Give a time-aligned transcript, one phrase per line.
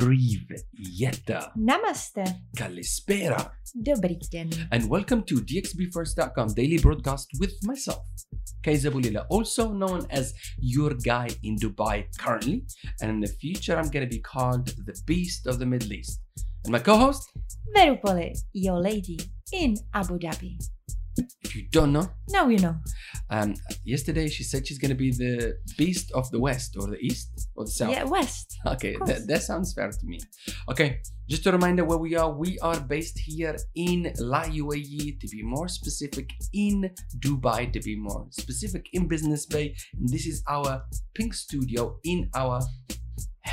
[0.00, 1.52] Privyeta.
[1.56, 2.24] Namaste.
[2.56, 3.52] Kalispera.
[3.74, 4.48] Dobrý den.
[4.72, 8.00] And welcome to DXBFirst.com daily broadcast with myself,
[8.62, 12.64] Kaiza Bulila, also known as your guy in Dubai currently.
[13.02, 16.18] And in the future, I'm going to be called the Beast of the Middle East.
[16.64, 17.28] And my co host,
[17.76, 19.18] Verupole, your lady
[19.52, 20.56] in Abu Dhabi.
[21.50, 22.76] If you don't know, Now you know.
[23.28, 23.54] um,
[23.84, 27.48] yesterday she said she's going to be the Beast of the West or the East
[27.56, 27.90] or the South.
[27.90, 28.56] Yeah, West.
[28.74, 30.20] Okay, that, that sounds fair to me.
[30.70, 32.30] Okay, just a reminder where we are.
[32.30, 37.96] We are based here in La UAE, to be more specific, in Dubai, to be
[37.96, 39.74] more specific, in Business Bay.
[39.98, 42.60] And this is our pink studio in our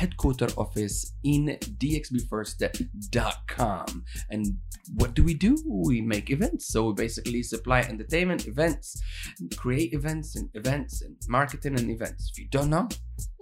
[0.00, 4.04] headquarter office in dxbfirst.com.
[4.30, 4.46] And
[4.94, 5.56] what do we do?
[5.66, 6.68] We make events.
[6.72, 9.02] So we basically supply entertainment events,
[9.56, 12.30] create events and events and marketing and events.
[12.32, 12.88] If you don't know,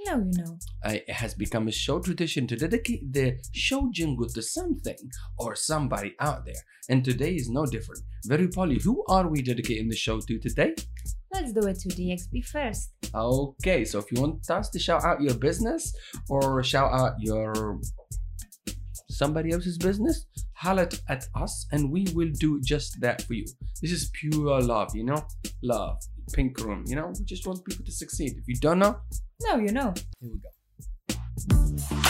[0.07, 0.59] Now you know.
[0.87, 4.97] uh, it has become a show tradition to dedicate the show jingle to something
[5.39, 6.63] or somebody out there.
[6.89, 8.03] And today is no different.
[8.27, 10.75] Very Polly, who are we dedicating the show to today?
[11.33, 12.91] Let's do it to DXB first.
[13.15, 15.95] Okay, so if you want us to shout out your business
[16.29, 17.79] or shout out your
[19.09, 23.45] somebody else's business, holler at us and we will do just that for you.
[23.81, 25.25] This is pure love, you know?
[25.63, 25.99] Love.
[26.33, 27.13] Pink room, you know?
[27.19, 28.33] We just want people to succeed.
[28.37, 28.97] If you don't know,
[29.43, 29.95] Now you know.
[30.21, 32.04] here we go.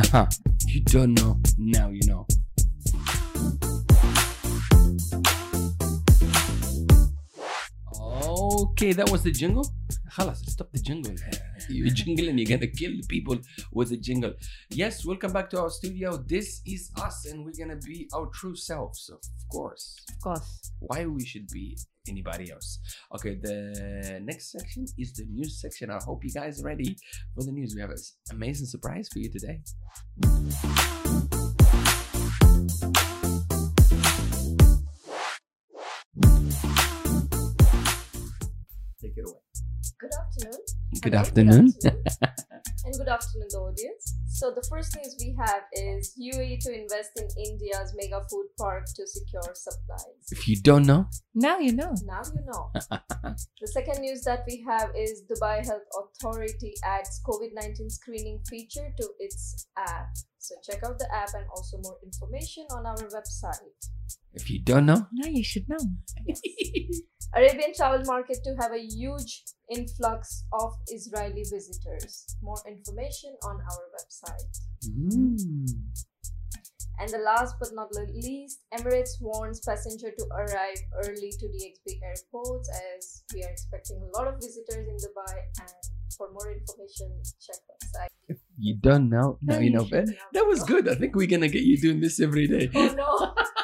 [0.00, 0.26] Haha,
[0.66, 2.26] you don't know, now you know.
[8.00, 9.70] Okay, that was the jingle.
[10.10, 11.12] Khalas, stop the jingle.
[11.70, 13.38] You're and you're gonna kill the people
[13.72, 14.32] with the jingle.
[14.70, 16.16] Yes, welcome back to our studio.
[16.16, 19.20] This is us, and we're gonna be our true selves, of
[19.50, 19.96] course.
[20.08, 20.72] Of course.
[20.80, 22.78] Why we should be anybody else?
[23.14, 25.90] Okay, the next section is the news section.
[25.90, 26.96] I hope you guys are ready
[27.34, 27.74] for the news.
[27.74, 27.96] We have an
[28.30, 29.60] amazing surprise for you today.
[40.00, 40.60] Good afternoon.
[41.02, 41.74] Good afternoon.
[41.84, 44.14] and good afternoon, the audience.
[44.40, 48.86] So, the first news we have is UAE to invest in India's mega food park
[48.96, 50.24] to secure supplies.
[50.32, 51.92] if you don't know, Now you know.
[52.06, 52.72] Now you know.
[53.60, 58.88] the second news that we have is Dubai Health Authority adds COVID 19 screening feature
[58.98, 60.08] to its app.
[60.38, 63.76] So, check out the app and also more information on our website.
[64.32, 65.84] if you don't know, Now you should know.
[67.34, 72.26] Arabian travel market to have a huge influx of Israeli visitors.
[72.42, 74.29] More information on our website.
[74.84, 75.66] Mm.
[77.00, 81.96] And the last but not the least, Emirates warns passenger to arrive early to DXB
[82.04, 85.34] airports as we are expecting a lot of visitors in Dubai.
[85.60, 85.72] And
[86.16, 87.08] for more information,
[87.40, 88.36] check website.
[88.58, 89.84] you done now, now you know.
[89.84, 90.88] that was good.
[90.90, 92.70] I think we're gonna get you doing this every day.
[92.76, 93.34] Oh no!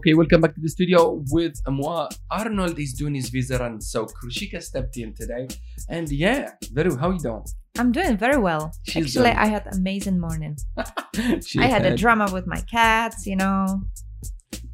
[0.00, 2.08] Okay, welcome back to the studio with Amwa.
[2.30, 5.46] Arnold is doing his visa run, so Krushika stepped in today.
[5.90, 7.44] And yeah, Veru, how you doing?
[7.76, 8.72] I'm doing very well.
[8.84, 9.36] She's Actually, done.
[9.36, 10.56] I had amazing morning.
[10.78, 13.82] I had a drama with my cats, you know.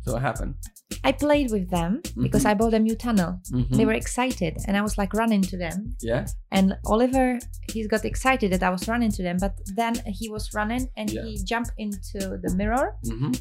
[0.02, 0.54] So what happened?
[1.04, 2.50] I played with them because Mhm.
[2.50, 3.40] I bought a new tunnel.
[3.52, 3.76] Mhm.
[3.76, 5.96] They were excited and I was like running to them.
[6.00, 6.26] Yeah.
[6.50, 7.38] And Oliver,
[7.72, 11.10] he got excited that I was running to them, but then he was running and
[11.10, 11.24] Yeah.
[11.24, 13.32] he jumped into the mirror Mm-hmm.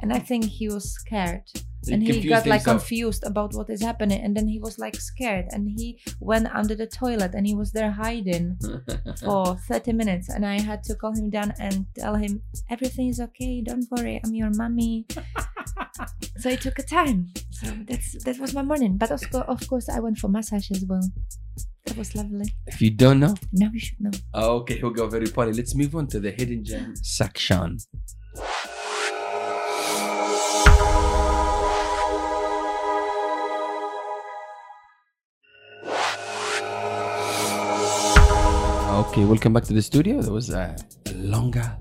[0.00, 1.44] and I think he was scared.
[1.90, 5.46] and he got like confused about what is happening and then he was like scared
[5.52, 8.56] and he went under the toilet and he was there hiding
[9.24, 12.40] for 30 minutes and i had to call him down and tell him
[12.70, 15.06] everything is okay don't worry i'm your mommy
[16.38, 17.28] so it took a time.
[17.50, 18.96] So that's that was my morning.
[18.96, 21.02] But also, of course, I went for massage as well.
[21.86, 22.46] That was lovely.
[22.66, 24.10] If you don't know, now you should know.
[24.34, 25.08] Oh, okay, here we go.
[25.08, 25.52] Very funny.
[25.52, 27.78] Let's move on to the hidden gem section.
[39.02, 40.22] Okay, welcome back to the studio.
[40.22, 40.76] That was a
[41.14, 41.76] longer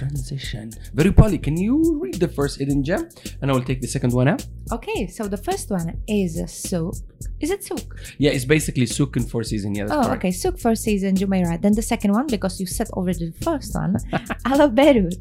[0.00, 0.64] transition.
[1.00, 3.02] Very Polly, can you read the first hidden gem
[3.40, 4.42] and I will take the second one out?
[4.76, 6.94] Okay, so the first one is a souk.
[7.44, 7.88] Is it souk?
[8.18, 9.70] Yeah, it's basically souk in four season.
[9.74, 10.18] Yeah, oh, correct.
[10.18, 11.60] okay, souk four season, Jumeirah.
[11.64, 13.92] Then the second one, because you said already the first one,
[14.50, 15.16] Ala Beirut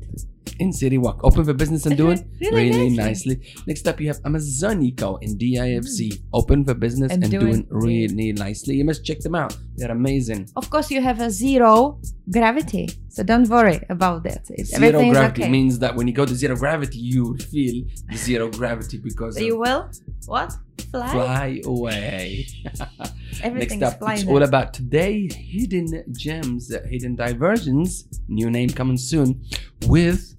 [0.59, 1.21] in City Walk.
[1.23, 3.41] Open for business and doing really, really nicely.
[3.65, 6.09] Next up, you have Amazonico in DIFC.
[6.09, 6.21] Mm.
[6.33, 8.75] Open for business and, and doing, doing really nicely.
[8.75, 9.57] You must check them out.
[9.75, 10.49] They're amazing.
[10.55, 12.89] Of course, you have a zero gravity.
[13.09, 14.45] So don't worry about that.
[14.49, 15.51] It's, zero gravity okay.
[15.51, 19.57] means that when you go to zero gravity, you feel zero gravity because so you
[19.57, 19.89] will
[20.25, 20.53] what
[20.91, 22.47] fly fly away.
[23.43, 28.07] Next up, it's all about today hidden gems, hidden diversions.
[28.27, 29.41] New name coming soon
[29.87, 30.35] with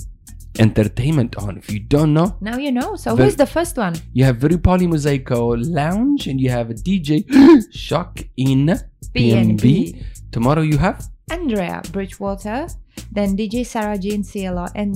[0.60, 1.56] entertainment on.
[1.56, 2.94] If you don't know, now you know.
[2.94, 3.94] So who's the first one?
[4.12, 7.24] You have Very Poly Mosaico Lounge, and you have a DJ
[7.72, 8.78] Shock in
[9.14, 10.04] PNB.
[10.30, 12.68] Tomorrow you have Andrea Bridgewater,
[13.10, 14.94] then DJ Sarah Jean Cielo, and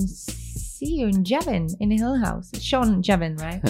[0.85, 2.51] see you in Javin in the Hill House.
[2.61, 3.61] Sean Javin, right?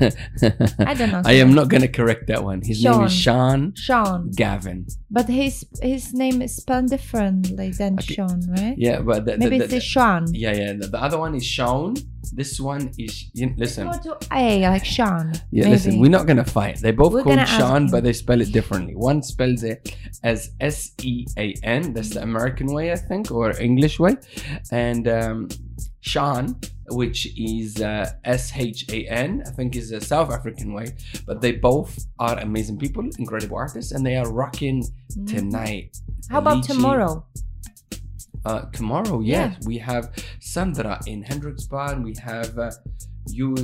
[0.88, 1.22] I don't know.
[1.24, 2.62] I am not gonna correct that one.
[2.62, 2.98] His Sean.
[2.98, 3.74] name is Sean.
[3.76, 4.86] Sean Gavin.
[5.10, 8.14] But his his name is spelled differently than okay.
[8.14, 8.74] Sean, right?
[8.76, 10.26] Yeah, but the, maybe the, the, it's Sean.
[10.32, 10.72] Yeah, yeah.
[10.72, 11.94] The, the, other one is Sean.
[12.32, 13.88] This one is you, listen.
[14.32, 15.32] A like Sean.
[15.50, 15.70] Yeah, maybe.
[15.70, 16.00] listen.
[16.00, 16.78] We're not gonna fight.
[16.78, 18.94] They both we're called Sean, but they spell it differently.
[18.94, 21.92] One spells it as S E A N.
[21.92, 24.16] That's the American way, I think, or English way,
[24.70, 25.48] and um,
[26.02, 26.60] Sean,
[26.90, 30.88] which is uh, S H A N, I think is a South African way,
[31.26, 35.26] but they both are amazing people, incredible artists, and they are rocking mm.
[35.26, 35.96] tonight.
[36.28, 37.24] How about tomorrow?
[38.44, 39.66] Uh, tomorrow, yes, yeah.
[39.66, 40.10] we have
[40.40, 42.72] Sandra in Hendricksbahn, we have uh,
[43.28, 43.54] you.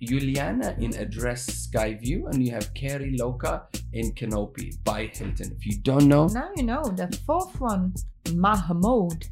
[0.00, 5.50] Juliana in Address Skyview, and you have Carrie Loca in Canopy by Hilton.
[5.58, 7.94] If you don't know, now you know the fourth one,
[8.32, 9.26] Mahmoud.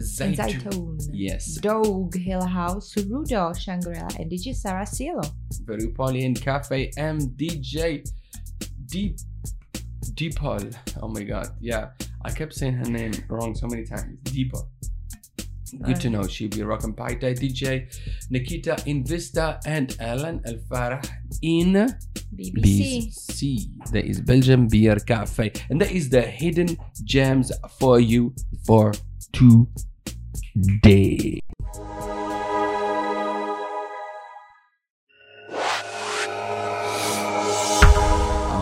[0.00, 0.98] Zaitun.
[1.12, 1.54] Yes.
[1.56, 5.22] Dog Hill House, Rudo Shangri-La, and DJ Sarah Cielo.
[5.64, 8.08] Very Pauline Cafe M DJ
[8.86, 9.16] Deep
[10.14, 10.74] Deepal.
[11.02, 11.48] Oh my god.
[11.60, 11.90] Yeah.
[12.24, 14.18] I kept saying her name wrong so many times.
[14.24, 14.66] Deepa.
[15.82, 16.22] Good to uh-huh.
[16.22, 16.26] know.
[16.26, 17.86] She'll be rocking Paita DJ
[18.30, 21.06] Nikita in Vista and Alan Al Farah
[21.42, 21.74] in
[22.34, 23.08] BBC.
[23.08, 23.90] BC.
[23.90, 25.52] There is Belgium Beer Cafe.
[25.70, 28.34] And that is the hidden gems for you
[28.64, 28.92] for
[30.62, 31.40] today.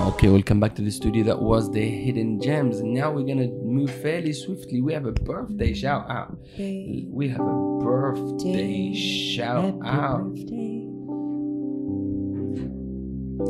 [0.09, 1.25] Okay, welcome back to the studio.
[1.25, 2.79] That was the hidden gems.
[2.79, 4.81] And now we're gonna move fairly swiftly.
[4.81, 6.39] We have a birthday shout out.
[6.59, 10.37] We have a birthday shout out.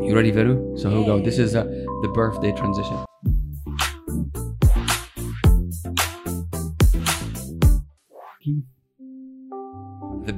[0.02, 0.76] You ready, Veru?
[0.76, 1.20] So here we go.
[1.20, 2.98] This is uh, the birthday transition.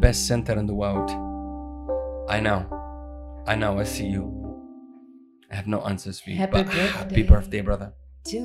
[0.09, 1.11] Best center in the world.
[2.31, 2.61] I know.
[3.47, 3.79] I know.
[3.79, 4.25] I see you.
[5.51, 6.39] I have no answers for you.
[6.39, 6.87] Happy birthday.
[6.87, 7.93] Happy birthday, brother.
[8.29, 8.39] To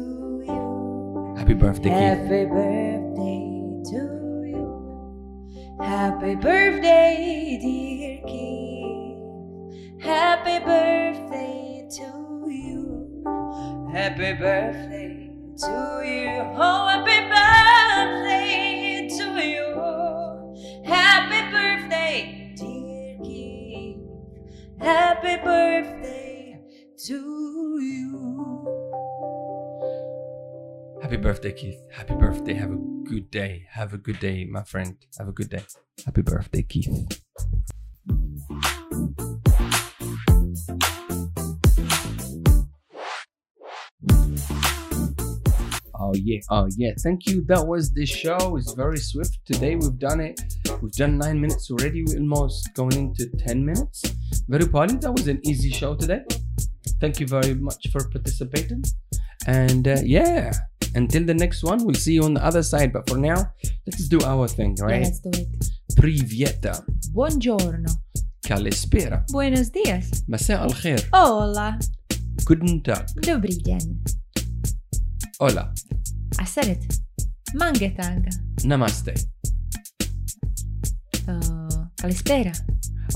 [0.45, 1.35] you.
[1.37, 3.39] Happy birthday, Happy birthday
[3.91, 4.01] to
[4.51, 5.77] you.
[5.79, 10.03] Happy birthday, dear Keith.
[10.03, 12.09] Happy birthday to
[12.61, 13.89] you.
[13.93, 15.31] Happy birthday
[15.63, 15.73] to
[16.11, 16.33] you.
[16.59, 17.62] Oh, happy birthday
[25.23, 26.59] Happy birthday
[27.05, 28.67] to you.
[31.01, 31.79] Happy birthday, Keith.
[31.93, 32.55] Happy birthday.
[32.55, 32.75] Have a
[33.05, 33.65] good day.
[33.69, 34.97] Have a good day, my friend.
[35.17, 35.63] Have a good day.
[36.05, 37.23] Happy birthday, Keith.
[46.12, 46.92] Oh yeah, oh yeah.
[47.02, 47.44] Thank you.
[47.48, 48.56] That was the show.
[48.56, 49.76] It's very swift today.
[49.76, 50.40] We've done it.
[50.82, 52.04] We've done nine minutes already.
[52.06, 54.02] We're almost going into ten minutes.
[54.48, 55.00] Very proud.
[55.02, 56.22] That was an easy show today.
[57.00, 58.84] Thank you very much for participating.
[59.46, 60.52] And uh, yeah,
[60.94, 62.92] until the next one, we'll see you on the other side.
[62.92, 63.52] But for now,
[63.86, 65.00] let's do our thing, right?
[65.00, 65.48] Yeah, let's do it.
[65.96, 66.84] Privieta.
[67.12, 67.90] Buongiorno.
[68.44, 69.24] Kalispera.
[69.30, 70.24] Buenos dias.
[70.28, 71.08] مساء الخير.
[71.12, 71.78] Hola.
[72.44, 73.06] Guten Tag.
[73.22, 73.98] Dobry dzień.
[75.40, 75.72] Hola.
[76.43, 76.99] I said it.
[77.55, 78.27] Mangetang.
[78.67, 79.15] Namaste.
[81.25, 82.51] Uh, Kalispera.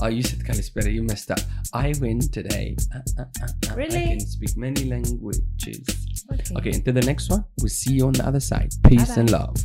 [0.00, 0.90] Oh, you said Kalispera.
[0.90, 1.40] You messed up.
[1.74, 2.74] I win today.
[2.94, 3.74] Uh, uh, uh, uh.
[3.74, 4.02] really?
[4.02, 5.84] I can speak many languages.
[6.32, 6.54] Okay.
[6.56, 8.72] okay, until the next one, we'll see you on the other side.
[8.88, 9.20] Peace Bye-bye.
[9.20, 9.56] and love.